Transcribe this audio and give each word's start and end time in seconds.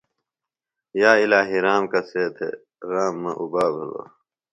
یا 1.01 1.11
الہی 1.23 1.57
رام 1.65 1.83
کسے 1.91 2.23
تھےۡ 2.35 2.55
رام 2.91 3.15
مہ 3.21 3.31
اُبا 3.41 3.65
بِھلوۡ۔ 3.75 4.09